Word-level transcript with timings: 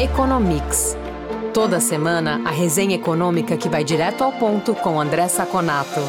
Economics. 0.00 0.96
Toda 1.52 1.78
semana, 1.78 2.40
a 2.46 2.50
resenha 2.50 2.94
econômica 2.94 3.54
que 3.54 3.68
vai 3.68 3.84
direto 3.84 4.24
ao 4.24 4.32
ponto 4.32 4.74
com 4.74 4.98
André 4.98 5.28
Saconato. 5.28 6.00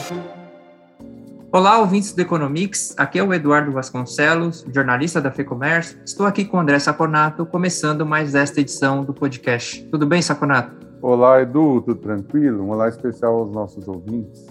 Olá, 1.52 1.78
ouvintes 1.78 2.14
do 2.14 2.22
Economics. 2.22 2.96
Aqui 2.98 3.20
é 3.20 3.24
o 3.24 3.34
Eduardo 3.34 3.70
Vasconcelos, 3.74 4.66
jornalista 4.74 5.20
da 5.20 5.30
FEComércio. 5.30 6.00
Estou 6.06 6.26
aqui 6.26 6.46
com 6.46 6.56
o 6.56 6.60
André 6.62 6.80
Saconato, 6.80 7.46
começando 7.46 8.06
mais 8.06 8.34
esta 8.34 8.62
edição 8.62 9.04
do 9.04 9.14
podcast. 9.14 9.84
Tudo 9.92 10.08
bem, 10.08 10.22
Saconato? 10.22 10.88
Olá, 11.02 11.42
Edu, 11.42 11.82
tudo 11.82 12.00
tranquilo? 12.00 12.64
Um 12.64 12.70
olá 12.70 12.88
especial 12.88 13.40
aos 13.40 13.52
nossos 13.52 13.90
ouvintes. 13.90 14.48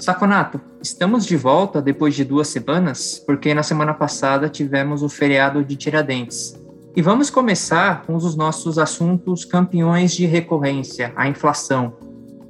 Saconato, 0.00 0.60
estamos 0.82 1.24
de 1.24 1.36
volta 1.36 1.80
depois 1.80 2.16
de 2.16 2.24
duas 2.24 2.48
semanas, 2.48 3.22
porque 3.24 3.54
na 3.54 3.62
semana 3.62 3.94
passada 3.94 4.48
tivemos 4.48 5.00
o 5.04 5.08
feriado 5.08 5.64
de 5.64 5.76
Tiradentes. 5.76 6.63
E 6.96 7.02
vamos 7.02 7.28
começar 7.28 8.04
com 8.06 8.14
os 8.14 8.36
nossos 8.36 8.78
assuntos 8.78 9.44
campeões 9.44 10.12
de 10.12 10.26
recorrência, 10.26 11.12
a 11.16 11.26
inflação. 11.26 11.96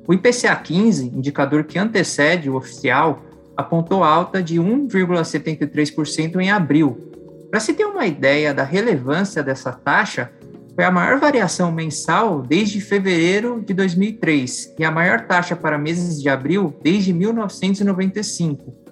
O 0.07 0.13
IPCA 0.13 0.55
15, 0.55 1.07
indicador 1.07 1.65
que 1.65 1.79
antecede 1.79 2.51
o 2.51 2.57
oficial, 2.57 3.23
apontou 3.57 4.05
alta 4.05 4.43
de 4.43 4.57
1,73% 4.57 6.37
em 6.41 6.51
abril. 6.51 7.11
Para 7.51 7.59
se 7.59 7.73
ter 7.73 7.87
uma 7.87 8.07
ideia 8.07 8.53
da 8.53 8.65
relevância 8.65 9.43
dessa 9.43 9.73
taxa, 9.73 10.31
foi 10.75 10.85
a 10.85 10.91
maior 10.91 11.19
variação 11.19 11.73
mensal 11.73 12.43
desde 12.43 12.83
fevereiro 12.83 13.63
de 13.65 13.73
2003 13.73 14.75
e 14.79 14.85
a 14.85 14.91
maior 14.91 15.23
taxa 15.23 15.57
para 15.57 15.79
meses 15.79 16.21
de 16.21 16.29
abril 16.29 16.77
desde 16.83 17.15
1995. 17.15 18.84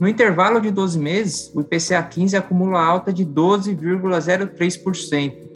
No 0.00 0.08
intervalo 0.08 0.60
de 0.62 0.70
12 0.70 0.98
meses, 0.98 1.52
o 1.54 1.60
IPCA 1.60 2.02
15 2.02 2.34
acumula 2.34 2.82
alta 2.82 3.12
de 3.12 3.26
12,03%. 3.26 5.50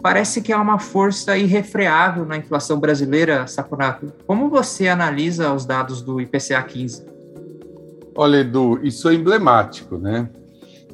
Parece 0.00 0.40
que 0.40 0.52
há 0.52 0.60
uma 0.60 0.78
força 0.78 1.36
irrefreável 1.36 2.24
na 2.24 2.36
inflação 2.36 2.78
brasileira, 2.78 3.48
Saconato. 3.48 4.12
Como 4.28 4.48
você 4.48 4.86
analisa 4.86 5.52
os 5.52 5.66
dados 5.66 6.02
do 6.02 6.20
IPCA 6.20 6.62
15? 6.62 7.04
Olha, 8.14 8.36
Edu, 8.36 8.78
isso 8.84 9.08
é 9.08 9.14
emblemático, 9.14 9.98
né? 9.98 10.30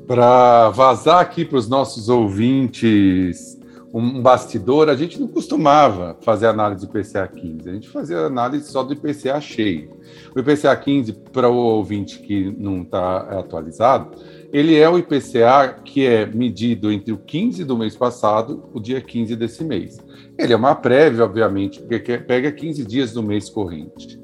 Para 0.06 0.70
vazar 0.70 1.20
aqui 1.20 1.44
para 1.44 1.59
os 1.59 1.69
nossos 1.69 2.09
ouvintes 2.09 3.59
um 3.92 4.22
bastidor, 4.22 4.88
a 4.88 4.94
gente 4.94 5.20
não 5.20 5.27
costumava 5.27 6.16
fazer 6.20 6.46
análise 6.46 6.86
do 6.86 6.98
IPCA 6.98 7.27
15, 7.27 7.69
a 7.69 7.72
gente 7.72 7.88
fazia 7.88 8.19
análise 8.19 8.70
só 8.70 8.82
do 8.82 8.92
IPCA 8.92 9.41
cheio. 9.41 9.98
O 10.34 10.38
IPCA 10.38 10.74
15, 10.77 11.12
para 11.32 11.48
o 11.48 11.56
ouvinte 11.56 12.20
que 12.20 12.55
não 12.56 12.82
está 12.82 13.19
atualizado, 13.38 14.16
ele 14.52 14.77
é 14.77 14.88
o 14.88 14.98
IPCA 14.98 15.80
que 15.84 16.06
é 16.06 16.27
medido 16.27 16.92
entre 16.92 17.12
o 17.12 17.19
15 17.19 17.64
do 17.64 17.77
mês 17.77 17.97
passado 17.97 18.69
o 18.72 18.80
dia 18.80 19.00
15 19.00 19.34
desse 19.36 19.64
mês. 19.64 19.98
Ele 20.38 20.52
é 20.52 20.56
uma 20.56 20.75
prévia, 20.75 21.25
obviamente, 21.25 21.80
porque 21.80 22.19
pega 22.19 22.50
15 22.50 22.84
dias 22.84 23.12
do 23.12 23.22
mês 23.22 23.48
corrente. 23.48 24.20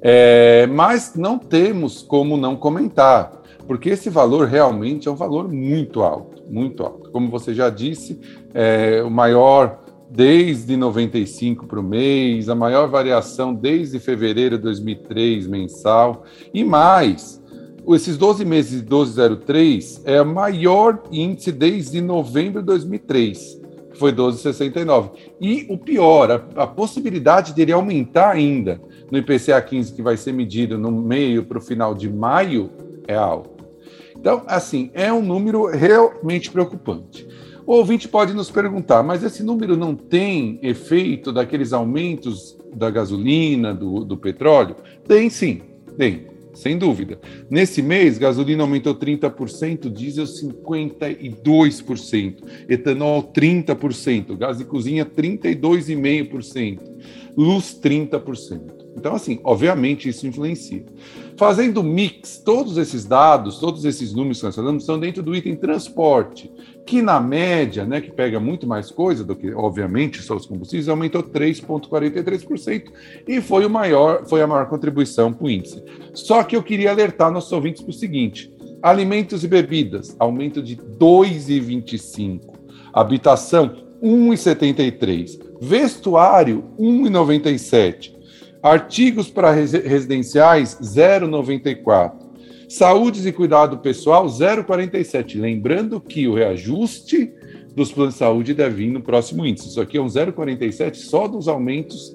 É, 0.00 0.66
mas 0.68 1.14
não 1.16 1.38
temos 1.38 2.02
como 2.02 2.36
não 2.36 2.56
comentar, 2.56 3.42
porque 3.66 3.90
esse 3.90 4.08
valor 4.08 4.46
realmente 4.46 5.08
é 5.08 5.10
um 5.10 5.16
valor 5.16 5.52
muito 5.52 6.02
alto, 6.02 6.27
muito 6.48 6.82
alto. 6.82 7.10
Como 7.10 7.30
você 7.30 7.54
já 7.54 7.70
disse, 7.70 8.18
é 8.54 9.02
o 9.02 9.10
maior 9.10 9.84
desde 10.10 10.76
95 10.76 11.66
para 11.66 11.80
o 11.80 11.82
mês, 11.82 12.48
a 12.48 12.54
maior 12.54 12.88
variação 12.88 13.54
desde 13.54 13.98
fevereiro 13.98 14.56
de 14.56 14.62
2003 14.62 15.46
mensal, 15.46 16.24
e 16.52 16.64
mais, 16.64 17.42
esses 17.94 18.16
12 18.16 18.44
meses 18.44 18.82
de 18.82 18.88
12,03 18.88 20.02
é 20.04 20.20
o 20.20 20.26
maior 20.26 21.02
índice 21.10 21.52
desde 21.52 22.00
novembro 22.00 22.60
de 22.60 22.66
2003, 22.66 23.60
que 23.90 23.98
foi 23.98 24.12
12,69. 24.12 25.10
E 25.40 25.66
o 25.70 25.78
pior, 25.78 26.30
a, 26.30 26.62
a 26.62 26.66
possibilidade 26.66 27.54
dele 27.54 27.72
aumentar 27.72 28.30
ainda 28.30 28.80
no 29.10 29.18
IPCA 29.18 29.60
15, 29.60 29.94
que 29.94 30.02
vai 30.02 30.16
ser 30.16 30.32
medido 30.32 30.78
no 30.78 30.90
meio 30.90 31.44
para 31.44 31.58
o 31.58 31.62
final 31.62 31.94
de 31.94 32.10
maio, 32.10 32.70
é 33.06 33.14
alto. 33.14 33.57
Então, 34.18 34.42
assim, 34.46 34.90
é 34.94 35.12
um 35.12 35.22
número 35.22 35.66
realmente 35.66 36.50
preocupante. 36.50 37.28
O 37.64 37.74
ouvinte 37.74 38.08
pode 38.08 38.32
nos 38.32 38.50
perguntar, 38.50 39.02
mas 39.02 39.22
esse 39.22 39.42
número 39.42 39.76
não 39.76 39.94
tem 39.94 40.58
efeito 40.62 41.32
daqueles 41.32 41.72
aumentos 41.72 42.56
da 42.74 42.90
gasolina, 42.90 43.74
do, 43.74 44.04
do 44.04 44.16
petróleo? 44.16 44.76
Tem 45.06 45.28
sim, 45.28 45.60
tem, 45.96 46.26
sem 46.54 46.78
dúvida. 46.78 47.20
Nesse 47.50 47.82
mês, 47.82 48.18
gasolina 48.18 48.62
aumentou 48.62 48.94
30%, 48.94 49.92
diesel 49.92 50.24
52%, 50.24 52.36
etanol 52.68 53.22
30%, 53.22 54.36
gás 54.36 54.58
de 54.58 54.64
cozinha 54.64 55.04
32,5%, 55.04 56.80
luz 57.36 57.78
30%. 57.80 58.78
Então, 58.96 59.14
assim, 59.14 59.38
obviamente 59.44 60.08
isso 60.08 60.26
influencia. 60.26 60.84
Fazendo 61.38 61.84
mix, 61.84 62.42
todos 62.44 62.76
esses 62.76 63.04
dados, 63.04 63.60
todos 63.60 63.84
esses 63.84 64.12
números 64.12 64.40
que 64.40 64.46
nós 64.46 64.56
falamos, 64.56 64.82
estão 64.82 64.98
dentro 64.98 65.22
do 65.22 65.36
item 65.36 65.54
transporte, 65.54 66.50
que 66.84 67.00
na 67.00 67.20
média, 67.20 67.84
né, 67.84 68.00
que 68.00 68.10
pega 68.10 68.40
muito 68.40 68.66
mais 68.66 68.90
coisa 68.90 69.22
do 69.22 69.36
que, 69.36 69.52
obviamente, 69.52 70.20
só 70.20 70.34
os 70.34 70.46
combustíveis, 70.46 70.88
aumentou 70.88 71.22
3,43% 71.22 72.90
e 73.28 73.40
foi, 73.40 73.64
o 73.64 73.70
maior, 73.70 74.26
foi 74.26 74.42
a 74.42 74.48
maior 74.48 74.68
contribuição 74.68 75.32
para 75.32 75.46
o 75.46 75.48
índice. 75.48 75.80
Só 76.12 76.42
que 76.42 76.56
eu 76.56 76.62
queria 76.62 76.90
alertar 76.90 77.30
nossos 77.30 77.52
ouvintes 77.52 77.82
para 77.82 77.90
o 77.90 77.94
seguinte: 77.94 78.52
alimentos 78.82 79.44
e 79.44 79.46
bebidas, 79.46 80.16
aumento 80.18 80.60
de 80.60 80.74
2,25%, 80.76 82.40
habitação, 82.92 83.76
1,73%, 84.02 85.38
vestuário, 85.60 86.64
1,97%. 86.76 88.17
Artigos 88.68 89.30
para 89.30 89.50
residenciais, 89.50 90.76
0,94. 90.82 92.12
Saúdes 92.68 93.24
e 93.24 93.32
cuidado 93.32 93.78
pessoal, 93.78 94.26
0,47. 94.26 95.40
Lembrando 95.40 95.98
que 95.98 96.28
o 96.28 96.34
reajuste 96.34 97.32
dos 97.74 97.90
planos 97.90 98.12
de 98.14 98.18
saúde 98.18 98.52
deve 98.52 98.84
vir 98.84 98.92
no 98.92 99.00
próximo 99.00 99.46
índice. 99.46 99.68
Isso 99.68 99.80
aqui 99.80 99.96
é 99.96 100.02
um 100.02 100.06
0,47 100.06 100.96
só 100.96 101.26
dos 101.26 101.48
aumentos 101.48 102.14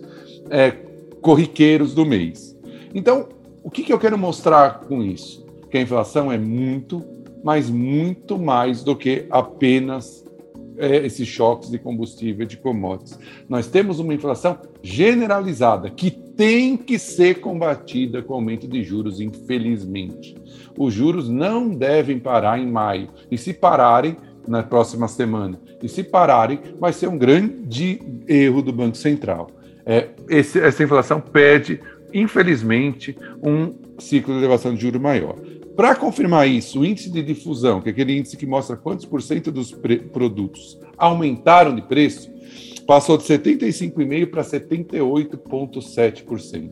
é, 0.52 0.76
corriqueiros 1.22 1.96
do 1.96 2.06
mês. 2.06 2.56
Então, 2.94 3.30
o 3.64 3.72
que, 3.72 3.82
que 3.82 3.92
eu 3.92 3.98
quero 3.98 4.18
mostrar 4.18 4.82
com 4.82 5.02
isso? 5.02 5.44
Que 5.72 5.80
a 5.80 5.82
inflação 5.82 6.32
é 6.32 6.38
muito, 6.38 7.04
mas 7.44 7.68
muito 7.68 8.38
mais 8.38 8.84
do 8.84 8.96
que 8.96 9.26
apenas 9.32 10.24
é, 10.78 10.98
esses 10.98 11.28
choques 11.28 11.72
de 11.72 11.80
combustível 11.80 12.46
de 12.46 12.58
commodities. 12.58 13.18
Nós 13.50 13.66
temos 13.66 13.98
uma 13.98 14.14
inflação 14.14 14.60
generalizada 14.84 15.90
que 15.90 16.23
tem 16.36 16.76
que 16.76 16.98
ser 16.98 17.40
combatida 17.40 18.22
com 18.22 18.34
aumento 18.34 18.68
de 18.68 18.84
juros, 18.84 19.20
infelizmente. 19.20 20.36
Os 20.78 20.94
juros 20.94 21.30
não 21.30 21.70
devem 21.70 22.20
parar 22.20 22.60
em 22.60 22.68
maio. 22.68 23.10
E 23.30 23.38
se 23.38 23.54
pararem, 23.54 24.18
na 24.48 24.62
próxima 24.62 25.08
semana, 25.08 25.60
e 25.82 25.88
se 25.88 26.04
pararem, 26.04 26.60
vai 26.80 26.92
ser 26.92 27.08
um 27.08 27.18
grande 27.18 28.02
erro 28.28 28.62
do 28.62 28.74
Banco 28.74 28.98
Central. 28.98 29.50
É, 29.86 30.10
esse, 30.30 30.60
essa 30.60 30.84
inflação 30.84 31.22
pede, 31.22 31.80
infelizmente, 32.14 33.16
um 33.42 33.74
ciclo 34.00 34.34
de 34.34 34.40
elevação 34.40 34.76
de 34.76 34.82
juros 34.82 35.02
maior. 35.02 35.36
Para 35.76 35.96
confirmar 35.96 36.48
isso, 36.48 36.82
o 36.82 36.86
índice 36.86 37.10
de 37.10 37.24
difusão, 37.24 37.82
que 37.82 37.90
é 37.90 37.92
aquele 37.92 38.18
índice 38.18 38.38
que 38.38 38.46
mostra 38.46 38.76
quantos 38.76 39.06
por 39.06 39.22
cento 39.22 39.52
dos 39.52 39.72
produtos 39.72 40.78
aumentaram 40.98 41.74
de 41.74 41.82
preço, 41.82 42.30
passou 42.86 43.18
de 43.18 43.24
75,5% 43.24 44.30
para 44.30 44.44
78,7%. 44.44 46.70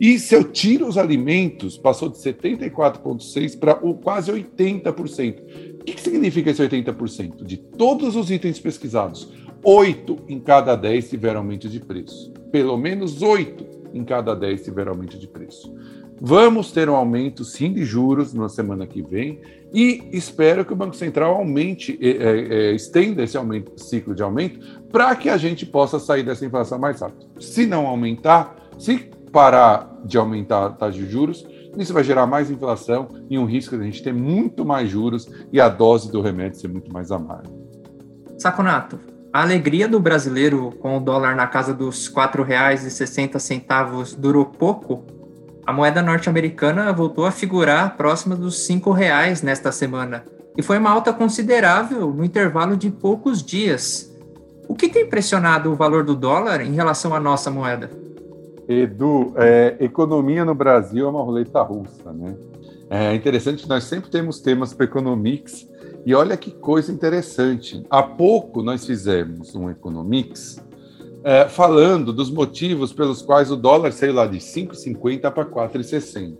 E 0.00 0.18
se 0.18 0.34
eu 0.34 0.44
tiro 0.44 0.86
os 0.86 0.96
alimentos, 0.98 1.78
passou 1.78 2.08
de 2.08 2.18
74,6% 2.18 3.58
para 3.58 3.74
quase 3.74 4.32
80%. 4.32 5.80
O 5.80 5.84
que, 5.84 5.94
que 5.94 6.00
significa 6.00 6.50
esse 6.50 6.62
80%? 6.62 7.44
De 7.44 7.56
todos 7.56 8.16
os 8.16 8.30
itens 8.30 8.58
pesquisados, 8.58 9.28
8 9.62 10.24
em 10.28 10.40
cada 10.40 10.74
10 10.76 11.10
tiveram 11.10 11.40
aumento 11.40 11.68
de 11.68 11.80
preço. 11.80 12.32
Pelo 12.52 12.76
menos 12.76 13.22
8 13.22 13.76
em 13.94 14.04
cada 14.04 14.34
10 14.34 14.62
tiveram 14.62 14.92
aumento 14.92 15.18
de 15.18 15.26
preço. 15.26 15.74
Vamos 16.20 16.72
ter 16.72 16.88
um 16.88 16.96
aumento, 16.96 17.44
sim, 17.44 17.72
de 17.72 17.84
juros 17.84 18.32
na 18.32 18.48
semana 18.48 18.86
que 18.86 19.02
vem 19.02 19.40
e 19.72 20.08
espero 20.12 20.64
que 20.64 20.72
o 20.72 20.76
Banco 20.76 20.96
Central 20.96 21.34
aumente, 21.34 21.98
é, 22.00 22.70
é, 22.70 22.74
estenda 22.74 23.22
esse 23.22 23.36
aumento, 23.36 23.72
ciclo 23.76 24.14
de 24.14 24.22
aumento 24.22 24.58
para 24.90 25.14
que 25.14 25.28
a 25.28 25.36
gente 25.36 25.66
possa 25.66 25.98
sair 25.98 26.22
dessa 26.22 26.46
inflação 26.46 26.78
mais 26.78 27.00
rápido. 27.00 27.26
Se 27.38 27.66
não 27.66 27.86
aumentar, 27.86 28.56
se 28.78 29.10
parar 29.30 30.00
de 30.04 30.16
aumentar 30.16 30.66
a 30.66 30.70
taxa 30.70 30.98
de 30.98 31.10
juros, 31.10 31.46
isso 31.76 31.92
vai 31.92 32.02
gerar 32.02 32.26
mais 32.26 32.50
inflação 32.50 33.08
e 33.28 33.38
um 33.38 33.44
risco 33.44 33.76
de 33.76 33.82
a 33.82 33.84
gente 33.84 34.02
ter 34.02 34.14
muito 34.14 34.64
mais 34.64 34.88
juros 34.88 35.28
e 35.52 35.60
a 35.60 35.68
dose 35.68 36.10
do 36.10 36.22
remédio 36.22 36.58
ser 36.58 36.68
muito 36.68 36.90
mais 36.90 37.10
amarga. 37.10 37.50
Saconato, 38.38 38.98
a 39.30 39.42
alegria 39.42 39.86
do 39.86 40.00
brasileiro 40.00 40.70
com 40.78 40.96
o 40.96 41.00
dólar 41.00 41.36
na 41.36 41.46
casa 41.46 41.74
dos 41.74 42.08
R$ 42.08 42.14
4,60 42.14 44.16
durou 44.16 44.46
pouco 44.46 45.04
a 45.66 45.72
moeda 45.72 46.00
norte-americana 46.00 46.92
voltou 46.92 47.26
a 47.26 47.32
figurar 47.32 47.96
próxima 47.96 48.36
dos 48.36 48.60
cinco 48.60 48.92
reais 48.92 49.42
nesta 49.42 49.72
semana 49.72 50.24
e 50.56 50.62
foi 50.62 50.78
uma 50.78 50.90
alta 50.90 51.12
considerável 51.12 52.12
no 52.12 52.24
intervalo 52.24 52.76
de 52.76 52.88
poucos 52.88 53.42
dias. 53.42 54.16
O 54.68 54.74
que 54.74 54.88
tem 54.88 55.06
pressionado 55.06 55.72
o 55.72 55.74
valor 55.74 56.04
do 56.04 56.14
dólar 56.14 56.60
em 56.60 56.72
relação 56.72 57.12
à 57.12 57.18
nossa 57.18 57.50
moeda? 57.50 57.90
Edu, 58.68 59.32
é, 59.36 59.76
economia 59.80 60.44
no 60.44 60.54
Brasil 60.54 61.06
é 61.06 61.10
uma 61.10 61.22
roleta 61.22 61.60
russa, 61.62 62.12
né? 62.12 62.36
É 62.88 63.12
interessante 63.14 63.68
nós 63.68 63.84
sempre 63.84 64.08
temos 64.08 64.38
temas 64.40 64.72
para 64.72 64.84
Economics 64.84 65.68
e 66.04 66.14
olha 66.14 66.36
que 66.36 66.52
coisa 66.52 66.92
interessante. 66.92 67.84
Há 67.90 68.04
pouco 68.04 68.62
nós 68.62 68.86
fizemos 68.86 69.56
um 69.56 69.68
Economics 69.68 70.64
é, 71.26 71.48
falando 71.48 72.12
dos 72.12 72.30
motivos 72.30 72.92
pelos 72.92 73.20
quais 73.20 73.50
o 73.50 73.56
dólar 73.56 73.92
saiu 73.92 74.14
lá 74.14 74.28
de 74.28 74.38
5,50 74.38 75.28
para 75.32 75.44
4,60, 75.44 76.36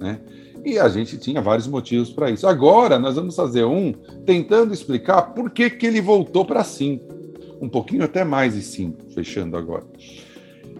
né? 0.00 0.20
E 0.64 0.80
a 0.80 0.88
gente 0.88 1.16
tinha 1.16 1.40
vários 1.40 1.68
motivos 1.68 2.10
para 2.10 2.28
isso. 2.28 2.44
Agora 2.44 2.98
nós 2.98 3.14
vamos 3.14 3.36
fazer 3.36 3.64
um 3.64 3.92
tentando 4.24 4.74
explicar 4.74 5.22
por 5.32 5.48
que, 5.50 5.70
que 5.70 5.86
ele 5.86 6.00
voltou 6.00 6.44
para 6.44 6.64
5. 6.64 7.04
Um 7.60 7.68
pouquinho 7.68 8.02
até 8.02 8.24
mais 8.24 8.54
de 8.54 8.62
5, 8.62 9.12
fechando 9.14 9.56
agora. 9.56 9.84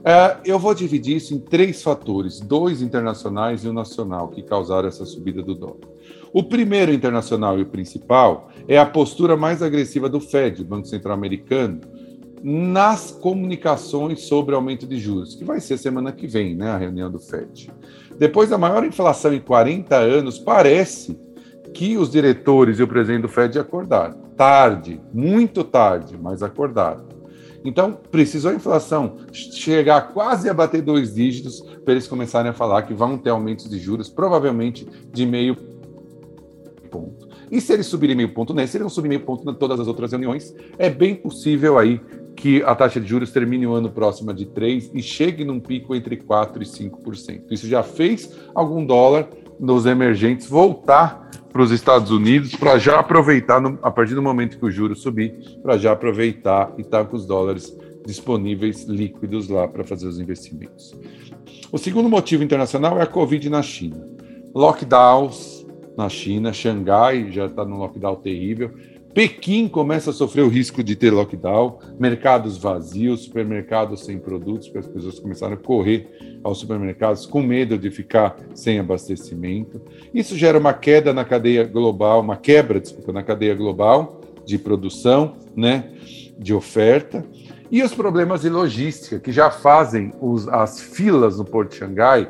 É, 0.05 0.39
eu 0.45 0.59
vou 0.59 0.75
dividir 0.75 1.17
isso 1.17 1.33
em 1.33 1.39
três 1.39 1.85
fatores, 1.85 2.41
dois 2.41 2.83
internacionais 2.83 3.65
e 3.65 3.69
um 3.69 3.73
nacional, 3.73 4.27
que 4.27 4.43
causaram 4.43 4.89
essa 4.89 5.05
subida 5.05 5.41
do 5.41 5.55
dólar. 5.55 5.87
O 6.33 6.43
primeiro 6.43 6.93
internacional 6.93 7.57
e 7.61 7.63
o 7.63 7.67
principal 7.67 8.51
é 8.67 8.77
a 8.77 8.85
postura 8.85 9.37
mais 9.37 9.63
agressiva 9.63 10.09
do 10.09 10.19
Fed, 10.19 10.65
Banco 10.65 10.89
Central 10.89 11.15
Americano, 11.15 11.81
nas 12.43 13.11
comunicações 13.11 14.23
sobre 14.23 14.55
aumento 14.55 14.87
de 14.87 14.99
juros, 14.99 15.35
que 15.35 15.45
vai 15.45 15.61
ser 15.61 15.79
semana 15.79 16.13
que 16.13 16.27
vem, 16.27 16.55
né, 16.55 16.71
a 16.71 16.77
reunião 16.77 17.11
do 17.11 17.19
Fed. 17.19 17.71
Depois 18.19 18.51
da 18.51 18.59
maior 18.59 18.85
inflação 18.85 19.33
em 19.33 19.41
40 19.41 19.97
anos, 19.97 20.39
parece 20.39 21.19
que 21.75 21.99
os 21.99 22.11
diretores 22.11 22.79
e 22.79 22.83
o 22.83 22.89
presidente 22.89 23.23
do 23.23 23.29
Fed 23.29 23.59
acordaram. 23.59 24.19
Tarde, 24.37 25.01
muito 25.13 25.63
tarde, 25.65 26.17
mas 26.19 26.43
acordaram. 26.43 27.05
Então, 27.65 27.99
precisou 28.11 28.53
a 28.53 28.55
inflação 28.55 29.17
chegar 29.33 30.13
quase 30.13 30.49
a 30.49 30.55
bater 30.55 30.81
dois 30.81 31.15
dígitos 31.15 31.61
para 31.85 31.93
eles 31.93 32.07
começarem 32.07 32.51
a 32.51 32.55
falar 32.55 32.83
que 32.83 32.95
vão 32.95 33.19
ter 33.19 33.31
aumentos 33.31 33.69
de 33.69 33.79
juros, 33.79 34.09
provavelmente 34.09 34.87
de 35.13 35.27
meio 35.27 35.57
ponto. 36.91 37.29
E 37.51 37.61
se 37.61 37.73
eles 37.73 37.87
subirem 37.87 38.17
meio 38.17 38.33
ponto 38.33 38.55
nesse, 38.55 38.77
eles 38.77 38.85
vão 38.85 38.91
subir 38.91 39.09
meio 39.09 39.23
ponto 39.23 39.49
em 39.51 39.55
todas 39.55 39.81
as 39.81 39.89
outras 39.89 40.13
reuniões, 40.13 40.55
é 40.79 40.89
bem 40.89 41.15
possível 41.15 41.77
aí 41.79 42.01
que 42.47 42.63
a 42.63 42.77
taxa 42.77 43.01
de 43.01 43.09
juros 43.09 43.33
termine 43.33 43.67
o 43.67 43.75
ano 43.75 43.91
próximo 43.91 44.33
de 44.33 44.47
3% 44.47 44.93
e 44.95 45.03
chegue 45.03 45.45
num 45.45 45.59
pico 45.59 45.97
entre 45.97 46.17
4% 46.17 46.63
e 46.63 46.89
5%. 46.89 47.43
Isso 47.51 47.67
já 47.67 47.83
fez 47.83 48.39
algum 48.55 48.87
dólar 48.87 49.29
nos 49.59 49.85
emergentes 49.85 50.49
voltar 50.49 51.29
para 51.53 51.61
os 51.61 51.73
Estados 51.73 52.13
Unidos 52.13 52.55
para 52.55 52.79
já 52.79 53.01
aproveitar, 53.01 53.61
no, 53.61 53.81
a 53.83 53.91
partir 53.91 54.15
do 54.15 54.23
momento 54.23 54.61
que 54.61 54.65
o 54.65 54.71
juro 54.71 54.95
subir, 54.95 55.35
para 55.61 55.77
já 55.77 55.91
aproveitar 55.91 56.73
e 56.79 56.83
estar 56.83 57.03
tá 57.03 57.05
com 57.05 57.17
os 57.17 57.27
dólares 57.27 57.77
disponíveis 58.07 58.85
líquidos 58.85 59.49
lá 59.49 59.67
para 59.67 59.83
fazer 59.83 60.07
os 60.07 60.21
investimentos. 60.21 60.95
O 61.73 61.79
segundo 61.79 62.09
motivo 62.09 62.45
internacional 62.45 62.97
é 63.01 63.03
a 63.03 63.07
Covid 63.09 63.51
na 63.51 63.61
China. 63.61 64.07
Lockdowns 64.55 65.67
na 65.99 66.09
China, 66.09 66.53
Xangai 66.53 67.33
já 67.33 67.47
está 67.47 67.65
num 67.65 67.79
lockdown 67.79 68.15
terrível. 68.15 68.71
Pequim 69.17 69.67
começa 69.67 70.11
a 70.11 70.13
sofrer 70.13 70.43
o 70.43 70.49
risco 70.51 70.85
de 70.85 70.95
ter 70.95 71.11
lockdown, 71.11 71.79
mercados 71.99 72.59
vazios, 72.59 73.23
supermercados 73.23 74.05
sem 74.05 74.19
produtos, 74.19 74.69
porque 74.69 74.81
as 74.81 74.87
pessoas 74.87 75.19
começaram 75.19 75.55
a 75.55 75.57
correr 75.57 76.39
aos 76.45 76.59
supermercados 76.59 77.25
com 77.25 77.41
medo 77.41 77.79
de 77.79 77.91
ficar 77.91 78.37
sem 78.55 78.79
abastecimento. 78.79 79.81
Isso 80.13 80.37
gera 80.37 80.59
uma 80.59 80.75
queda 80.75 81.15
na 81.15 81.25
cadeia 81.25 81.65
global, 81.65 82.21
uma 82.21 82.37
quebra, 82.37 82.79
desculpa, 82.79 83.11
na 83.11 83.23
cadeia 83.23 83.55
global 83.55 84.21
de 84.45 84.59
produção, 84.59 85.37
né, 85.57 85.95
de 86.39 86.53
oferta. 86.53 87.25
E 87.71 87.83
os 87.83 87.95
problemas 87.95 88.43
de 88.43 88.51
logística, 88.51 89.19
que 89.19 89.33
já 89.33 89.51
fazem 89.51 90.13
os, 90.21 90.47
as 90.47 90.79
filas 90.79 91.39
no 91.39 91.45
Porto 91.47 91.71
de 91.71 91.79
Xangai 91.79 92.29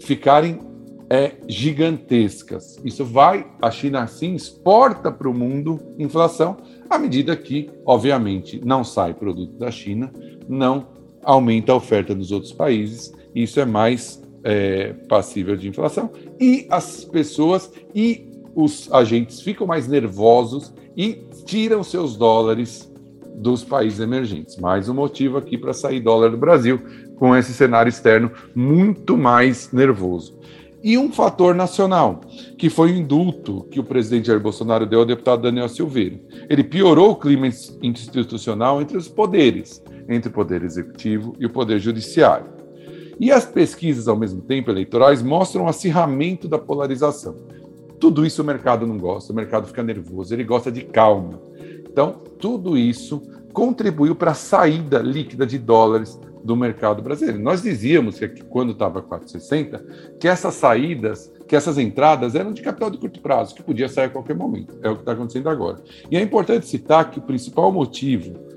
ficarem 0.00 0.69
é, 1.10 1.32
gigantescas. 1.48 2.78
Isso 2.84 3.04
vai, 3.04 3.44
a 3.60 3.68
China 3.68 4.02
assim 4.02 4.36
exporta 4.36 5.10
para 5.10 5.28
o 5.28 5.34
mundo 5.34 5.80
inflação, 5.98 6.58
à 6.88 6.96
medida 6.96 7.36
que, 7.36 7.68
obviamente, 7.84 8.60
não 8.64 8.84
sai 8.84 9.12
produto 9.12 9.58
da 9.58 9.72
China, 9.72 10.12
não 10.48 10.86
aumenta 11.24 11.72
a 11.72 11.74
oferta 11.74 12.14
nos 12.14 12.30
outros 12.30 12.52
países, 12.52 13.12
isso 13.34 13.58
é 13.58 13.64
mais 13.64 14.22
é, 14.44 14.92
passível 15.08 15.56
de 15.56 15.68
inflação, 15.68 16.10
e 16.40 16.66
as 16.70 17.04
pessoas 17.04 17.70
e 17.92 18.30
os 18.54 18.90
agentes 18.92 19.40
ficam 19.40 19.66
mais 19.66 19.88
nervosos 19.88 20.72
e 20.96 21.24
tiram 21.44 21.82
seus 21.82 22.16
dólares 22.16 22.90
dos 23.34 23.64
países 23.64 24.00
emergentes. 24.00 24.56
Mais 24.56 24.88
um 24.88 24.94
motivo 24.94 25.38
aqui 25.38 25.58
para 25.58 25.72
sair 25.72 26.00
dólar 26.00 26.30
do 26.30 26.36
Brasil, 26.36 26.80
com 27.16 27.34
esse 27.34 27.52
cenário 27.52 27.88
externo 27.88 28.30
muito 28.54 29.16
mais 29.16 29.72
nervoso 29.72 30.40
e 30.82 30.96
um 30.96 31.12
fator 31.12 31.54
nacional, 31.54 32.20
que 32.56 32.70
foi 32.70 32.92
o 32.92 32.96
indulto 32.96 33.66
que 33.70 33.78
o 33.78 33.84
presidente 33.84 34.28
Jair 34.28 34.40
Bolsonaro 34.40 34.86
deu 34.86 35.00
ao 35.00 35.06
deputado 35.06 35.42
Daniel 35.42 35.68
Silveira. 35.68 36.18
Ele 36.48 36.64
piorou 36.64 37.10
o 37.10 37.16
clima 37.16 37.46
institucional 37.82 38.80
entre 38.80 38.96
os 38.96 39.08
poderes, 39.08 39.82
entre 40.08 40.30
o 40.30 40.32
poder 40.32 40.62
executivo 40.62 41.34
e 41.38 41.46
o 41.46 41.50
poder 41.50 41.78
judiciário. 41.78 42.46
E 43.18 43.30
as 43.30 43.44
pesquisas, 43.44 44.08
ao 44.08 44.16
mesmo 44.16 44.40
tempo, 44.40 44.70
eleitorais, 44.70 45.22
mostram 45.22 45.64
o 45.64 45.68
acirramento 45.68 46.48
da 46.48 46.58
polarização. 46.58 47.36
Tudo 47.98 48.24
isso 48.24 48.40
o 48.40 48.44
mercado 48.44 48.86
não 48.86 48.96
gosta, 48.96 49.30
o 49.30 49.36
mercado 49.36 49.66
fica 49.66 49.82
nervoso, 49.82 50.32
ele 50.32 50.44
gosta 50.44 50.72
de 50.72 50.82
calma. 50.84 51.38
Então, 51.80 52.12
tudo 52.38 52.78
isso 52.78 53.20
contribuiu 53.52 54.14
para 54.14 54.30
a 54.30 54.34
saída 54.34 55.00
líquida 55.00 55.44
de 55.44 55.58
dólares 55.58 56.18
do 56.42 56.56
mercado 56.56 57.02
brasileiro. 57.02 57.40
Nós 57.40 57.62
dizíamos 57.62 58.18
que 58.18 58.42
quando 58.44 58.72
estava 58.72 59.02
460, 59.02 59.84
que 60.18 60.28
essas 60.28 60.54
saídas, 60.54 61.32
que 61.46 61.56
essas 61.56 61.78
entradas 61.78 62.34
eram 62.34 62.52
de 62.52 62.62
capital 62.62 62.90
de 62.90 62.98
curto 62.98 63.20
prazo, 63.20 63.54
que 63.54 63.62
podia 63.62 63.88
sair 63.88 64.06
a 64.06 64.10
qualquer 64.10 64.36
momento. 64.36 64.78
É 64.82 64.90
o 64.90 64.94
que 64.94 65.02
está 65.02 65.12
acontecendo 65.12 65.48
agora. 65.48 65.82
E 66.10 66.16
é 66.16 66.20
importante 66.20 66.66
citar 66.66 67.10
que 67.10 67.18
o 67.18 67.22
principal 67.22 67.70
motivo 67.72 68.50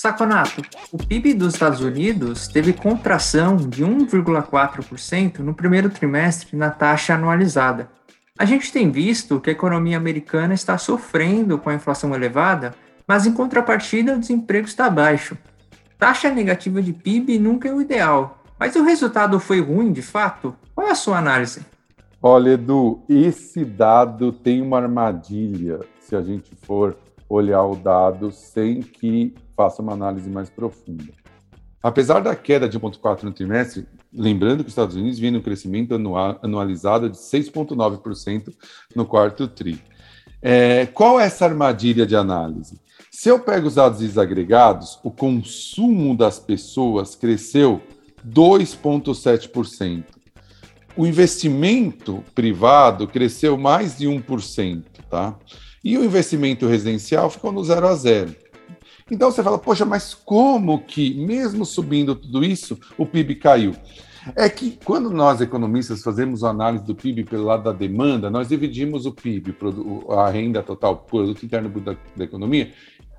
Saconato, 0.00 0.62
o 0.90 0.96
PIB 0.96 1.34
dos 1.34 1.52
Estados 1.52 1.82
Unidos 1.82 2.48
teve 2.48 2.72
contração 2.72 3.58
de 3.58 3.84
1,4% 3.84 5.40
no 5.40 5.52
primeiro 5.52 5.90
trimestre 5.90 6.56
na 6.56 6.70
taxa 6.70 7.12
anualizada. 7.12 7.90
A 8.38 8.46
gente 8.46 8.72
tem 8.72 8.90
visto 8.90 9.38
que 9.38 9.50
a 9.50 9.52
economia 9.52 9.98
americana 9.98 10.54
está 10.54 10.78
sofrendo 10.78 11.58
com 11.58 11.68
a 11.68 11.74
inflação 11.74 12.14
elevada, 12.14 12.74
mas 13.06 13.26
em 13.26 13.32
contrapartida 13.34 14.14
o 14.14 14.18
desemprego 14.18 14.66
está 14.66 14.88
baixo. 14.88 15.36
Taxa 15.98 16.30
negativa 16.30 16.80
de 16.80 16.94
PIB 16.94 17.38
nunca 17.38 17.68
é 17.68 17.74
o 17.74 17.82
ideal, 17.82 18.42
mas 18.58 18.74
o 18.76 18.82
resultado 18.82 19.38
foi 19.38 19.60
ruim 19.60 19.92
de 19.92 20.00
fato? 20.00 20.56
Qual 20.74 20.86
é 20.86 20.92
a 20.92 20.94
sua 20.94 21.18
análise? 21.18 21.60
Olha, 22.22 22.52
Edu, 22.52 23.02
esse 23.06 23.66
dado 23.66 24.32
tem 24.32 24.62
uma 24.62 24.78
armadilha 24.78 25.80
se 26.00 26.16
a 26.16 26.22
gente 26.22 26.56
for 26.62 26.96
olhar 27.28 27.62
o 27.62 27.76
dado 27.76 28.32
sem 28.32 28.80
que 28.80 29.34
faça 29.60 29.82
uma 29.82 29.92
análise 29.92 30.30
mais 30.30 30.48
profunda. 30.48 31.12
Apesar 31.82 32.20
da 32.20 32.34
queda 32.34 32.66
de 32.66 32.80
1,4 32.80 33.24
no 33.24 33.32
trimestre, 33.32 33.86
lembrando 34.10 34.64
que 34.64 34.68
os 34.68 34.72
Estados 34.72 34.96
Unidos 34.96 35.18
vêm 35.18 35.30
no 35.30 35.42
crescimento 35.42 35.94
anual, 35.94 36.38
anualizado 36.42 37.10
de 37.10 37.18
6,9% 37.18 38.54
no 38.96 39.04
quarto 39.04 39.46
TRI. 39.46 39.78
É, 40.40 40.86
qual 40.86 41.20
é 41.20 41.26
essa 41.26 41.44
armadilha 41.44 42.06
de 42.06 42.16
análise? 42.16 42.80
Se 43.10 43.28
eu 43.28 43.38
pego 43.38 43.66
os 43.66 43.74
dados 43.74 43.98
desagregados, 43.98 44.98
o 45.04 45.10
consumo 45.10 46.16
das 46.16 46.38
pessoas 46.38 47.14
cresceu 47.14 47.82
2,7%. 48.26 50.04
O 50.96 51.06
investimento 51.06 52.24
privado 52.34 53.06
cresceu 53.06 53.58
mais 53.58 53.98
de 53.98 54.06
1%, 54.06 54.84
tá? 55.10 55.38
E 55.84 55.98
o 55.98 56.04
investimento 56.04 56.66
residencial 56.66 57.28
ficou 57.28 57.52
no 57.52 57.62
zero 57.62 57.86
a 57.86 57.94
zero. 57.94 58.34
Então 59.10 59.30
você 59.30 59.42
fala, 59.42 59.58
poxa, 59.58 59.84
mas 59.84 60.14
como 60.14 60.82
que, 60.84 61.14
mesmo 61.14 61.64
subindo 61.64 62.14
tudo 62.14 62.44
isso, 62.44 62.78
o 62.96 63.04
PIB 63.04 63.34
caiu? 63.36 63.74
É 64.36 64.48
que 64.48 64.78
quando 64.84 65.10
nós, 65.10 65.40
economistas, 65.40 66.02
fazemos 66.02 66.44
a 66.44 66.50
análise 66.50 66.84
do 66.84 66.94
PIB 66.94 67.24
pelo 67.24 67.44
lado 67.44 67.64
da 67.64 67.72
demanda, 67.72 68.30
nós 68.30 68.48
dividimos 68.48 69.06
o 69.06 69.12
PIB, 69.12 69.56
a 70.10 70.30
renda 70.30 70.62
total, 70.62 70.98
produto 70.98 71.44
interno 71.44 71.68
da, 71.80 71.96
da 72.14 72.24
economia, 72.24 72.72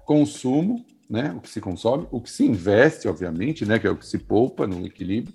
consumo, 0.05 0.86
né, 1.10 1.33
o 1.36 1.41
que 1.41 1.50
se 1.50 1.60
consome, 1.60 2.07
o 2.10 2.21
que 2.21 2.31
se 2.31 2.45
investe, 2.45 3.07
obviamente, 3.07 3.65
né, 3.65 3.77
que 3.77 3.86
é 3.86 3.89
o 3.89 3.98
que 3.98 4.05
se 4.05 4.17
poupa 4.17 4.65
no 4.65 4.86
equilíbrio, 4.86 5.33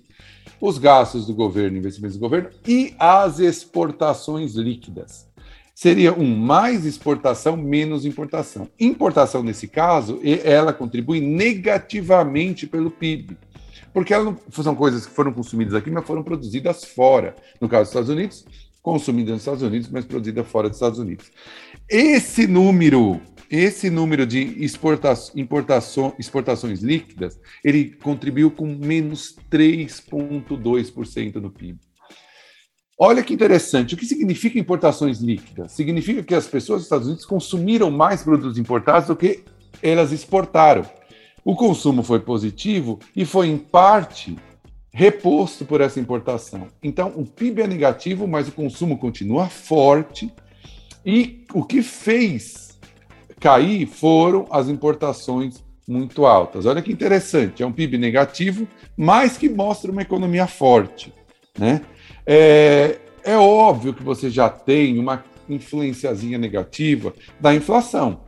os 0.59 0.79
gastos 0.79 1.27
do 1.27 1.35
governo, 1.35 1.77
investimentos 1.77 2.17
do 2.17 2.21
governo 2.21 2.49
e 2.67 2.95
as 2.97 3.39
exportações 3.39 4.55
líquidas. 4.55 5.26
Seria 5.77 6.11
um 6.11 6.35
mais 6.35 6.87
exportação, 6.87 7.55
menos 7.55 8.03
importação. 8.03 8.67
Importação, 8.79 9.43
nesse 9.43 9.67
caso, 9.67 10.19
ela 10.43 10.73
contribui 10.73 11.21
negativamente 11.21 12.65
pelo 12.65 12.89
PIB, 12.89 13.37
porque 13.93 14.11
elas 14.11 14.25
não, 14.25 14.63
são 14.63 14.73
coisas 14.73 15.05
que 15.05 15.13
foram 15.13 15.31
consumidas 15.31 15.75
aqui, 15.75 15.91
mas 15.91 16.03
foram 16.03 16.23
produzidas 16.23 16.83
fora. 16.83 17.35
No 17.61 17.69
caso 17.69 17.83
dos 17.83 17.89
Estados 17.89 18.09
Unidos, 18.09 18.43
consumidas 18.81 19.33
nos 19.33 19.41
Estados 19.43 19.61
Unidos, 19.61 19.87
mas 19.91 20.03
produzidas 20.03 20.47
fora 20.47 20.67
dos 20.67 20.77
Estados 20.77 20.97
Unidos. 20.97 21.31
Esse 21.87 22.47
número 22.47 23.21
esse 23.47 23.91
número 23.91 24.25
de 24.25 24.39
exporta 24.63 25.13
exportações 26.17 26.81
líquidas, 26.81 27.39
ele 27.63 27.95
contribuiu 28.01 28.49
com 28.49 28.65
menos 28.65 29.37
3,2% 29.51 31.35
no 31.35 31.51
PIB. 31.51 31.86
Olha 32.99 33.21
que 33.21 33.33
interessante. 33.33 33.93
O 33.93 33.97
que 33.97 34.05
significa 34.05 34.57
importações 34.57 35.19
líquidas? 35.19 35.71
Significa 35.71 36.23
que 36.23 36.33
as 36.33 36.47
pessoas 36.47 36.79
dos 36.79 36.85
Estados 36.87 37.07
Unidos 37.07 37.25
consumiram 37.25 37.91
mais 37.91 38.23
produtos 38.23 38.57
importados 38.57 39.07
do 39.07 39.15
que 39.15 39.43
elas 39.83 40.11
exportaram. 40.11 40.83
O 41.45 41.55
consumo 41.55 42.01
foi 42.01 42.19
positivo 42.19 42.99
e 43.15 43.23
foi, 43.23 43.47
em 43.47 43.57
parte, 43.57 44.35
reposto 44.91 45.63
por 45.63 45.79
essa 45.79 45.99
importação. 45.99 46.67
Então, 46.81 47.13
o 47.15 47.23
PIB 47.23 47.61
é 47.61 47.67
negativo, 47.67 48.27
mas 48.27 48.47
o 48.47 48.51
consumo 48.51 48.97
continua 48.97 49.47
forte. 49.47 50.33
E 51.05 51.45
o 51.53 51.63
que 51.63 51.83
fez 51.83 52.79
cair 53.39 53.85
foram 53.85 54.47
as 54.49 54.67
importações 54.67 55.63
muito 55.87 56.25
altas. 56.25 56.65
Olha 56.65 56.81
que 56.81 56.91
interessante, 56.91 57.61
é 57.61 57.65
um 57.65 57.71
PIB 57.71 57.97
negativo, 57.99 58.67
mas 58.97 59.37
que 59.37 59.47
mostra 59.47 59.91
uma 59.91 60.01
economia 60.01 60.47
forte. 60.47 61.13
Né? 61.57 61.81
É, 62.27 62.99
é 63.23 63.37
óbvio 63.37 63.93
que 63.93 64.03
você 64.03 64.29
já 64.29 64.49
tem 64.49 64.99
uma 64.99 65.23
influenciazinha 65.47 66.37
negativa 66.37 67.13
da 67.39 67.55
inflação. 67.55 68.27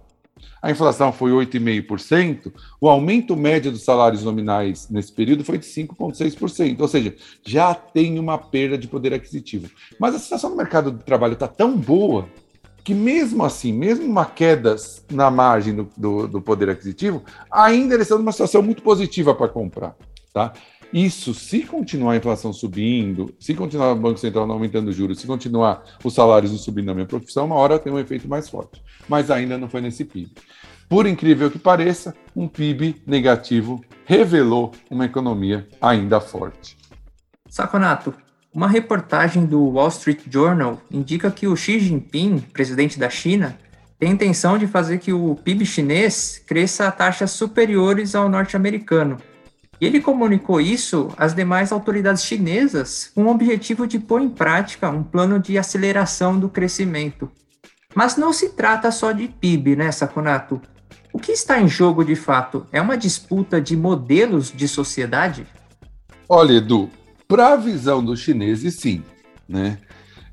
A 0.62 0.72
inflação 0.72 1.12
foi 1.12 1.32
8,5%, 1.32 2.52
o 2.82 2.90
aumento 2.90 3.36
médio 3.36 3.72
dos 3.72 3.84
salários 3.84 4.24
nominais 4.24 4.90
nesse 4.90 5.12
período 5.12 5.44
foi 5.44 5.58
de 5.58 5.66
5,6%, 5.66 6.80
ou 6.80 6.88
seja, 6.88 7.16
já 7.46 7.74
tem 7.74 8.20
uma 8.20 8.38
perda 8.38 8.78
de 8.78 8.88
poder 8.88 9.14
aquisitivo. 9.14 9.70
Mas 9.98 10.16
a 10.16 10.20
situação 10.20 10.50
no 10.50 10.58
mercado 10.58 10.92
de 10.92 11.04
trabalho 11.04 11.34
está 11.34 11.48
tão 11.48 11.78
boa 11.78 12.28
que 12.84 12.94
mesmo 12.94 13.44
assim, 13.44 13.72
mesmo 13.72 14.06
uma 14.06 14.26
queda 14.26 14.76
na 15.12 15.30
margem 15.30 15.76
do, 15.76 15.90
do, 15.96 16.28
do 16.28 16.42
poder 16.42 16.70
aquisitivo, 16.70 17.24
ainda 17.52 17.94
eles 17.94 18.06
estão 18.06 18.18
numa 18.18 18.32
situação 18.32 18.62
muito 18.62 18.82
positiva 18.82 19.34
para 19.36 19.48
comprar. 19.48 19.96
Tá? 20.34 20.54
Isso, 20.92 21.36
se 21.36 21.62
continuar 21.62 22.14
a 22.14 22.18
inflação 22.18 22.52
subindo, 22.52 23.34
se 23.40 23.54
continuar 23.54 23.92
o 23.92 23.96
Banco 23.96 24.20
Central 24.20 24.48
não 24.48 24.56
aumentando 24.56 24.92
juros, 24.92 25.20
se 25.20 25.28
continuar 25.28 25.84
os 26.04 26.14
salários 26.14 26.52
não 26.52 26.58
subindo 26.58 26.88
na 26.88 26.96
minha 26.96 27.06
profissão, 27.06 27.46
uma 27.46 27.56
hora 27.56 27.78
tem 27.78 27.94
um 27.94 28.00
efeito 28.00 28.28
mais 28.28 28.50
forte. 28.50 28.82
Mas 29.08 29.30
ainda 29.30 29.58
não 29.58 29.70
foi 29.70 29.82
nesse 29.82 30.04
PIB. 30.04 30.32
Por 30.90 31.06
incrível 31.06 31.52
que 31.52 31.60
pareça, 31.60 32.16
um 32.36 32.48
PIB 32.48 33.04
negativo 33.06 33.80
revelou 34.04 34.72
uma 34.90 35.06
economia 35.06 35.68
ainda 35.80 36.20
forte. 36.20 36.76
Saconato, 37.48 38.12
uma 38.52 38.68
reportagem 38.68 39.46
do 39.46 39.64
Wall 39.70 39.90
Street 39.90 40.22
Journal 40.28 40.82
indica 40.90 41.30
que 41.30 41.48
o 41.48 41.56
Xi 41.56 41.80
Jinping, 41.80 42.40
presidente 42.40 42.98
da 42.98 43.08
China, 43.08 43.56
tem 44.00 44.12
intenção 44.12 44.58
de 44.58 44.66
fazer 44.66 44.98
que 44.98 45.14
o 45.14 45.36
PIB 45.36 45.66
chinês 45.66 46.42
cresça 46.48 46.88
a 46.88 46.92
taxas 46.92 47.30
superiores 47.32 48.16
ao 48.16 48.28
norte-americano. 48.28 49.18
E 49.82 49.86
ele 49.86 50.02
comunicou 50.02 50.60
isso 50.60 51.10
às 51.18 51.34
demais 51.34 51.72
autoridades 51.72 52.24
chinesas 52.24 53.12
com 53.16 53.26
o 53.26 53.30
objetivo 53.30 53.88
de 53.88 53.98
pôr 53.98 54.22
em 54.22 54.30
prática 54.30 54.90
um 54.90 55.04
plano 55.04 55.40
de 55.40 55.58
aceleração 55.58 56.38
do 56.38 56.50
crescimento. 56.50 57.32
Mas 57.96 58.18
não 58.18 58.34
se 58.34 58.50
trata 58.50 58.92
só 58.92 59.12
de 59.12 59.28
PIB, 59.28 59.76
né, 59.76 59.92
Sakunato? 59.92 60.62
O 61.12 61.18
que 61.18 61.32
está 61.32 61.60
em 61.60 61.68
jogo 61.68 62.04
de 62.04 62.16
fato 62.16 62.68
é 62.72 62.80
uma 62.80 62.98
disputa 62.98 63.60
de 63.60 63.76
modelos 63.76 64.52
de 64.52 64.68
sociedade? 64.68 65.48
Olha, 66.28 66.54
Edu, 66.54 66.90
para 67.28 67.54
a 67.54 67.56
visão 67.56 68.04
dos 68.04 68.20
chineses, 68.20 68.76
sim. 68.76 69.04
Né? 69.48 69.80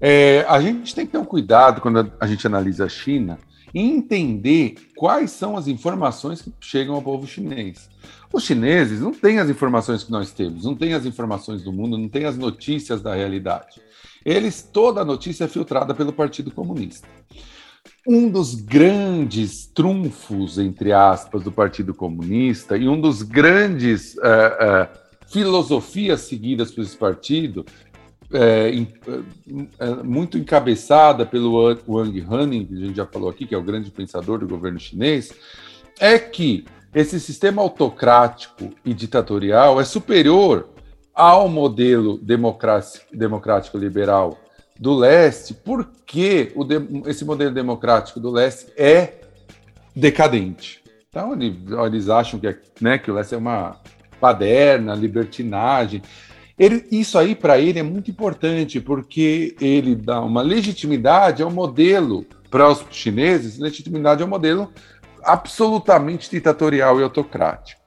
É, 0.00 0.44
a 0.48 0.60
gente 0.60 0.94
tem 0.94 1.06
que 1.06 1.12
ter 1.12 1.18
um 1.18 1.24
cuidado 1.24 1.80
quando 1.80 2.12
a 2.20 2.26
gente 2.26 2.46
analisa 2.46 2.84
a 2.84 2.88
China 2.88 3.38
e 3.72 3.80
entender 3.80 4.74
quais 4.94 5.30
são 5.30 5.56
as 5.56 5.66
informações 5.66 6.42
que 6.42 6.52
chegam 6.60 6.94
ao 6.94 7.02
povo 7.02 7.26
chinês. 7.26 7.88
Os 8.32 8.44
chineses 8.44 9.00
não 9.00 9.12
têm 9.12 9.38
as 9.38 9.48
informações 9.48 10.04
que 10.04 10.10
nós 10.10 10.32
temos, 10.32 10.64
não 10.64 10.74
têm 10.74 10.92
as 10.92 11.06
informações 11.06 11.62
do 11.62 11.72
mundo, 11.72 11.96
não 11.96 12.08
têm 12.08 12.24
as 12.24 12.36
notícias 12.36 13.00
da 13.00 13.14
realidade. 13.14 13.80
Eles, 14.24 14.62
toda 14.62 15.02
a 15.02 15.04
notícia 15.04 15.44
é 15.44 15.48
filtrada 15.48 15.94
pelo 15.94 16.12
Partido 16.12 16.50
Comunista. 16.50 17.06
Um 18.06 18.28
dos 18.28 18.54
grandes 18.54 19.66
trunfos, 19.66 20.58
entre 20.58 20.92
aspas, 20.92 21.42
do 21.44 21.52
Partido 21.52 21.94
Comunista 21.94 22.76
e 22.76 22.88
um 22.88 23.00
dos 23.00 23.22
grandes 23.22 24.14
uh, 24.16 24.18
uh, 24.18 24.98
filosofias 25.28 26.22
seguidas 26.22 26.70
por 26.70 26.82
esse 26.82 26.96
partido, 26.96 27.64
é, 28.32 28.72
é, 29.78 30.02
muito 30.02 30.36
encabeçada 30.36 31.24
pelo 31.24 31.76
Wang 31.86 32.20
Hanning, 32.28 32.66
que 32.66 32.74
a 32.74 32.78
gente 32.78 32.96
já 32.96 33.06
falou 33.06 33.28
aqui, 33.28 33.46
que 33.46 33.54
é 33.54 33.58
o 33.58 33.62
grande 33.62 33.90
pensador 33.90 34.40
do 34.40 34.48
governo 34.48 34.80
chinês, 34.80 35.32
é 36.00 36.18
que 36.18 36.64
esse 36.96 37.20
sistema 37.20 37.60
autocrático 37.60 38.70
e 38.82 38.94
ditatorial 38.94 39.78
é 39.78 39.84
superior 39.84 40.70
ao 41.14 41.46
modelo 41.46 42.18
democrático 43.12 43.76
liberal 43.76 44.38
do 44.80 44.94
leste, 44.94 45.52
porque 45.52 46.54
o 46.56 46.66
esse 47.06 47.22
modelo 47.22 47.52
democrático 47.52 48.18
do 48.18 48.30
leste 48.30 48.72
é 48.78 49.20
decadente. 49.94 50.82
Então, 51.10 51.34
eles 51.84 52.08
acham 52.08 52.40
que, 52.40 52.46
é, 52.46 52.58
né, 52.80 52.96
que 52.96 53.10
o 53.10 53.14
leste 53.14 53.34
é 53.34 53.38
uma 53.38 53.78
paderna, 54.18 54.94
libertinagem. 54.94 56.00
Ele, 56.58 56.82
isso 56.90 57.18
aí 57.18 57.34
para 57.34 57.58
ele 57.58 57.78
é 57.78 57.82
muito 57.82 58.10
importante, 58.10 58.80
porque 58.80 59.54
ele 59.60 59.94
dá 59.94 60.22
uma 60.22 60.40
legitimidade 60.40 61.42
ao 61.42 61.50
modelo 61.50 62.24
para 62.50 62.70
os 62.70 62.82
chineses, 62.90 63.58
legitimidade 63.58 64.22
ao 64.22 64.28
modelo 64.28 64.72
absolutamente 65.26 66.30
ditatorial 66.30 67.00
e 67.00 67.02
autocrático. 67.02 67.86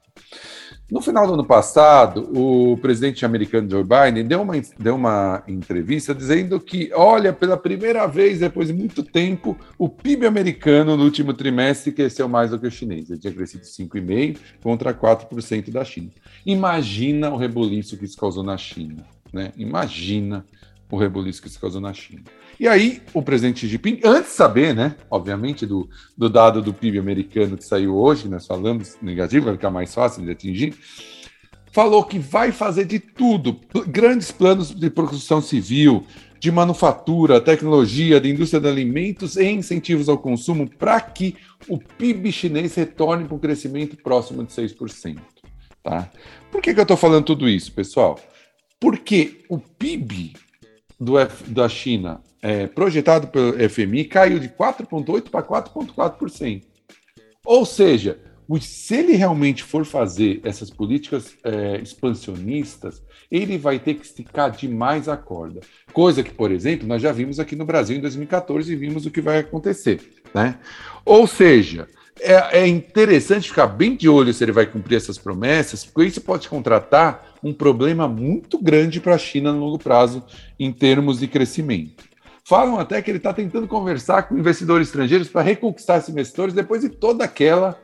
No 0.91 1.01
final 1.01 1.27
do 1.27 1.35
ano 1.35 1.45
passado, 1.45 2.31
o 2.35 2.75
presidente 2.77 3.23
americano 3.23 3.69
Joe 3.69 3.83
Biden 3.83 4.25
deu 4.25 4.41
uma, 4.41 4.53
deu 4.79 4.95
uma 4.95 5.43
entrevista 5.47 6.15
dizendo 6.15 6.59
que, 6.59 6.89
olha, 6.95 7.31
pela 7.31 7.55
primeira 7.55 8.07
vez 8.07 8.39
depois 8.39 8.69
de 8.69 8.73
muito 8.73 9.03
tempo, 9.03 9.55
o 9.77 9.87
PIB 9.87 10.25
americano 10.25 10.97
no 10.97 11.03
último 11.03 11.31
trimestre 11.31 11.91
cresceu 11.91 12.27
mais 12.27 12.49
do 12.49 12.57
que 12.57 12.65
o 12.65 12.71
chinês. 12.71 13.07
Ele 13.07 13.19
tinha 13.19 13.31
crescido 13.31 13.65
5,5% 13.65 14.37
contra 14.63 14.91
4% 14.91 15.69
da 15.69 15.85
China. 15.85 16.09
Imagina 16.43 17.29
o 17.29 17.37
rebuliço 17.37 17.95
que 17.95 18.05
isso 18.05 18.17
causou 18.17 18.43
na 18.43 18.57
China. 18.57 19.05
Né? 19.31 19.51
Imagina 19.57 20.43
o 20.89 20.97
rebuliço 20.97 21.39
que 21.39 21.47
isso 21.47 21.61
causou 21.61 21.81
na 21.81 21.93
China. 21.93 22.23
E 22.59 22.67
aí, 22.67 23.01
o 23.13 23.21
presidente 23.21 23.61
Xi 23.61 23.67
Jinping, 23.69 24.01
antes 24.03 24.31
de 24.31 24.35
saber, 24.35 24.75
né, 24.75 24.97
obviamente, 25.09 25.65
do, 25.65 25.89
do 26.17 26.29
dado 26.29 26.61
do 26.61 26.73
PIB 26.73 26.99
americano 26.99 27.55
que 27.55 27.63
saiu 27.63 27.95
hoje, 27.95 28.27
nós 28.27 28.45
falamos 28.45 28.97
negativo, 29.01 29.45
vai 29.45 29.53
ficar 29.55 29.69
mais 29.69 29.93
fácil 29.93 30.25
de 30.25 30.31
atingir, 30.31 30.75
falou 31.71 32.03
que 32.03 32.19
vai 32.19 32.51
fazer 32.51 32.83
de 32.83 32.99
tudo, 32.99 33.57
grandes 33.87 34.29
planos 34.29 34.75
de 34.75 34.89
produção 34.89 35.41
civil, 35.41 36.05
de 36.37 36.51
manufatura, 36.51 37.39
tecnologia, 37.39 38.19
de 38.19 38.29
indústria 38.29 38.59
de 38.59 38.67
alimentos 38.67 39.37
e 39.37 39.45
incentivos 39.45 40.09
ao 40.09 40.17
consumo 40.17 40.69
para 40.69 40.99
que 40.99 41.37
o 41.67 41.77
PIB 41.77 42.29
chinês 42.29 42.75
retorne 42.75 43.23
para 43.23 43.35
um 43.35 43.39
crescimento 43.39 43.95
próximo 43.95 44.43
de 44.43 44.51
6%. 44.51 45.17
Tá? 45.81 46.09
Por 46.51 46.61
que, 46.61 46.73
que 46.73 46.79
eu 46.79 46.83
estou 46.83 46.97
falando 46.97 47.23
tudo 47.23 47.47
isso, 47.47 47.71
pessoal? 47.71 48.19
Porque 48.81 49.45
o 49.47 49.57
PIB 49.57 50.33
do 50.99 51.17
F, 51.17 51.49
da 51.49 51.69
China 51.69 52.21
é, 52.41 52.67
projetado 52.67 53.27
pelo 53.27 53.53
FMI 53.69 54.05
caiu 54.05 54.39
de 54.39 54.49
4,8% 54.49 55.29
para 55.29 55.43
4,4%. 55.43 56.63
Ou 57.45 57.65
seja, 57.65 58.19
se 58.59 58.95
ele 58.95 59.13
realmente 59.13 59.63
for 59.63 59.85
fazer 59.85 60.41
essas 60.43 60.69
políticas 60.69 61.35
é, 61.43 61.79
expansionistas, 61.81 63.01
ele 63.29 63.57
vai 63.57 63.77
ter 63.77 63.93
que 63.93 64.05
esticar 64.05 64.51
demais 64.51 65.07
a 65.07 65.15
corda. 65.15 65.59
Coisa 65.93 66.23
que, 66.23 66.33
por 66.33 66.51
exemplo, 66.51 66.87
nós 66.87 67.01
já 67.01 67.11
vimos 67.11 67.39
aqui 67.39 67.55
no 67.55 67.65
Brasil 67.65 67.97
em 67.97 68.01
2014 68.01 68.71
e 68.71 68.75
vimos 68.75 69.05
o 69.05 69.11
que 69.11 69.21
vai 69.21 69.39
acontecer. 69.39 70.01
Né? 70.33 70.57
Ou 71.05 71.27
seja, 71.27 71.87
é, 72.19 72.61
é, 72.61 72.67
interessante 72.67 73.49
ficar 73.49 73.67
bem 73.67 73.95
de 73.95 74.09
olho 74.09 74.33
se 74.33 74.43
ele 74.43 74.51
vai 74.51 74.65
cumprir 74.65 74.95
essas 74.95 75.17
promessas, 75.17 75.85
porque 75.85 76.09
isso 76.09 76.21
pode 76.21 76.49
contratar 76.49 77.35
um 77.43 77.53
problema 77.53 78.07
muito 78.07 78.57
grande 78.57 78.99
para 78.99 79.15
a 79.15 79.19
China 79.19 79.53
no 79.53 79.59
longo 79.59 79.77
prazo 79.77 80.23
em 80.59 80.71
termos 80.71 81.19
de 81.19 81.27
crescimento. 81.27 82.08
Falam 82.49 82.79
até 82.79 82.99
que 82.99 83.11
ele 83.11 83.19
está 83.19 83.31
tentando 83.31 83.67
conversar 83.67 84.23
com 84.23 84.35
investidores 84.35 84.87
estrangeiros 84.87 85.29
para 85.29 85.43
reconquistar 85.43 85.99
esses 85.99 86.09
investidores 86.09 86.51
depois 86.51 86.81
de 86.81 86.89
toda 86.89 87.23
aquela 87.23 87.79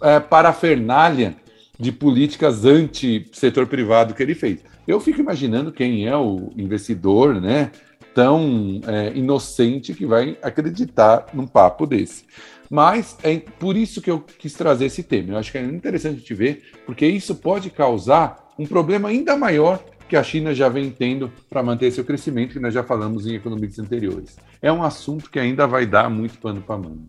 é, 0.00 0.20
parafernália 0.20 1.34
de 1.76 1.90
políticas 1.90 2.64
anti-setor 2.64 3.66
privado 3.66 4.14
que 4.14 4.22
ele 4.22 4.36
fez. 4.36 4.60
Eu 4.86 5.00
fico 5.00 5.20
imaginando 5.20 5.72
quem 5.72 6.06
é 6.06 6.16
o 6.16 6.52
investidor, 6.56 7.40
né, 7.40 7.72
tão 8.14 8.80
é, 8.86 9.10
inocente 9.12 9.92
que 9.92 10.06
vai 10.06 10.38
acreditar 10.40 11.26
num 11.34 11.44
papo 11.48 11.84
desse. 11.84 12.26
Mas 12.70 13.18
é 13.24 13.40
por 13.58 13.76
isso 13.76 14.00
que 14.00 14.08
eu 14.08 14.20
quis 14.20 14.52
trazer 14.52 14.86
esse 14.86 15.02
tema. 15.02 15.32
Eu 15.32 15.38
acho 15.38 15.50
que 15.50 15.58
é 15.58 15.62
interessante 15.62 16.20
te 16.20 16.32
ver, 16.32 16.62
porque 16.86 17.04
isso 17.04 17.34
pode 17.34 17.70
causar 17.70 18.52
um 18.56 18.66
problema 18.66 19.08
ainda 19.08 19.36
maior 19.36 19.82
que 20.08 20.16
a 20.16 20.22
China 20.22 20.54
já 20.54 20.68
vem 20.68 20.90
tendo 20.90 21.30
para 21.48 21.62
manter 21.62 21.90
seu 21.90 22.04
crescimento, 22.04 22.52
que 22.52 22.60
nós 22.60 22.72
já 22.72 22.82
falamos 22.82 23.26
em 23.26 23.34
economias 23.34 23.78
anteriores. 23.78 24.36
É 24.62 24.72
um 24.72 24.82
assunto 24.82 25.30
que 25.30 25.38
ainda 25.38 25.66
vai 25.66 25.86
dar 25.86 26.08
muito 26.08 26.38
pano 26.38 26.62
para 26.62 26.78
manga. 26.78 27.06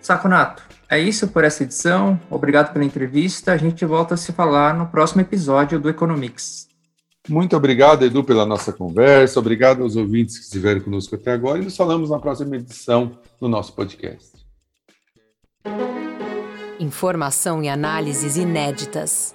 Saconato, 0.00 0.62
é 0.88 0.98
isso 0.98 1.28
por 1.28 1.44
essa 1.44 1.62
edição. 1.62 2.18
Obrigado 2.30 2.72
pela 2.72 2.84
entrevista. 2.84 3.52
A 3.52 3.56
gente 3.56 3.84
volta 3.84 4.14
a 4.14 4.16
se 4.16 4.32
falar 4.32 4.74
no 4.74 4.86
próximo 4.86 5.20
episódio 5.20 5.78
do 5.78 5.90
Economics. 5.90 6.68
Muito 7.28 7.54
obrigado, 7.56 8.04
Edu, 8.04 8.24
pela 8.24 8.46
nossa 8.46 8.72
conversa. 8.72 9.38
Obrigado 9.38 9.82
aos 9.82 9.94
ouvintes 9.94 10.38
que 10.38 10.44
estiveram 10.44 10.80
conosco 10.80 11.14
até 11.14 11.32
agora. 11.32 11.58
E 11.58 11.64
nos 11.64 11.76
falamos 11.76 12.10
na 12.10 12.18
próxima 12.18 12.56
edição 12.56 13.18
do 13.38 13.48
nosso 13.48 13.74
podcast. 13.74 14.30
Informação 16.78 17.62
e 17.62 17.68
análises 17.68 18.36
inéditas. 18.36 19.34